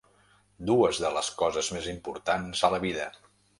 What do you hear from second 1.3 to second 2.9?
coses més importants a la